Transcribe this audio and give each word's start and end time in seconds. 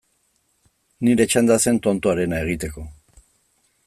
Nire 1.07 1.27
txanda 1.33 1.57
zen 1.67 1.79
tontoarena 1.87 2.39
egiteko. 2.47 2.87